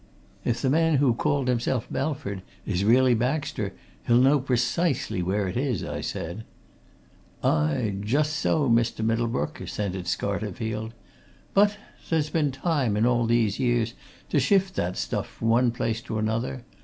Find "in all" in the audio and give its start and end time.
12.97-13.27